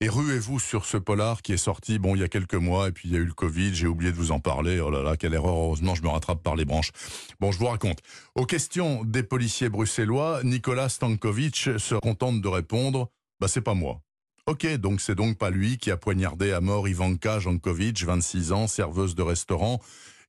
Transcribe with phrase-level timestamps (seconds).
[0.00, 2.92] Et ruez-vous sur ce polar qui est sorti, bon, il y a quelques mois, et
[2.92, 4.80] puis il y a eu le Covid, j'ai oublié de vous en parler.
[4.80, 6.90] Oh là là, quelle erreur, heureusement, je me rattrape par les branches.
[7.38, 8.00] Bon, je vous raconte.
[8.34, 14.00] Aux questions des policiers bruxellois, Nicolas Stankovic se contente de répondre, bah, c'est pas moi.
[14.46, 18.66] Ok, donc c'est donc pas lui qui a poignardé à mort Ivanka Jankovic, 26 ans,
[18.66, 19.78] serveuse de restaurant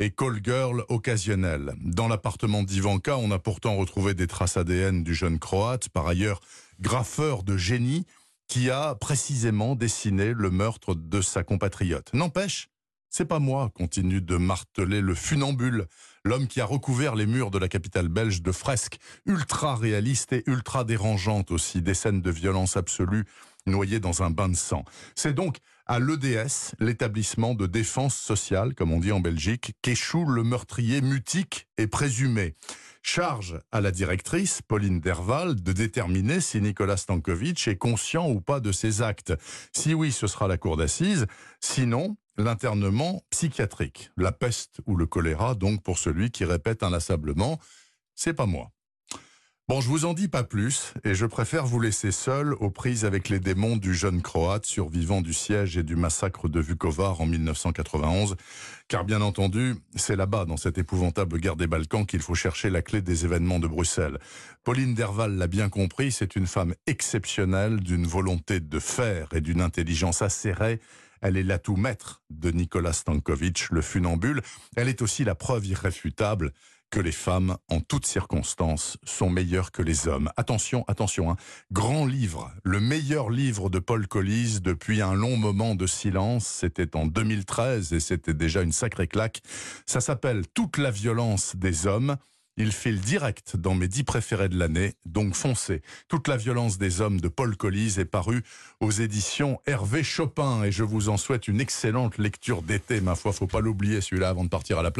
[0.00, 1.74] et call girl occasionnelle.
[1.80, 6.40] Dans l'appartement d'Ivanka, on a pourtant retrouvé des traces ADN du jeune croate, par ailleurs
[6.80, 8.04] graffeur de génie,
[8.50, 12.12] qui a précisément dessiné le meurtre de sa compatriote.
[12.14, 12.68] N'empêche,
[13.08, 15.86] c'est pas moi, continue de marteler le funambule,
[16.24, 20.42] l'homme qui a recouvert les murs de la capitale belge de fresques ultra réalistes et
[20.48, 23.24] ultra dérangeantes aussi, des scènes de violence absolue
[23.66, 24.84] noyées dans un bain de sang.
[25.14, 30.42] C'est donc à l'EDS, l'établissement de défense sociale, comme on dit en Belgique, qu'échoue le
[30.42, 32.56] meurtrier mutique et présumé.
[33.02, 38.60] Charge à la directrice, Pauline Derval, de déterminer si Nicolas Stankovic est conscient ou pas
[38.60, 39.32] de ses actes.
[39.72, 41.26] Si oui, ce sera la cour d'assises.
[41.60, 44.10] Sinon, l'internement psychiatrique.
[44.16, 47.58] La peste ou le choléra, donc, pour celui qui répète inlassablement
[48.14, 48.70] C'est pas moi.
[49.70, 53.04] Bon, je vous en dis pas plus, et je préfère vous laisser seul aux prises
[53.04, 57.26] avec les démons du jeune croate survivant du siège et du massacre de Vukovar en
[57.26, 58.34] 1991,
[58.88, 62.82] car bien entendu, c'est là-bas, dans cette épouvantable guerre des Balkans, qu'il faut chercher la
[62.82, 64.18] clé des événements de Bruxelles.
[64.64, 69.60] Pauline Derval l'a bien compris, c'est une femme exceptionnelle, d'une volonté de faire et d'une
[69.60, 70.80] intelligence acérée.
[71.20, 74.42] Elle est l'atout maître de Nicolas Stankovic, le funambule.
[74.74, 76.54] Elle est aussi la preuve irréfutable
[76.90, 80.30] que les femmes, en toutes circonstances, sont meilleures que les hommes.
[80.36, 81.36] Attention, attention, hein.
[81.72, 86.96] grand livre, le meilleur livre de Paul Collis depuis un long moment de silence, c'était
[86.96, 89.40] en 2013 et c'était déjà une sacrée claque.
[89.86, 92.16] Ça s'appelle Toute la violence des hommes.
[92.56, 95.80] Il file direct dans mes dix préférés de l'année, donc foncez.
[96.08, 98.42] Toute la violence des hommes de Paul Collis est paru
[98.80, 103.00] aux éditions Hervé Chopin et je vous en souhaite une excellente lecture d'été.
[103.00, 104.98] Ma foi, faut pas l'oublier celui-là avant de partir à la plage.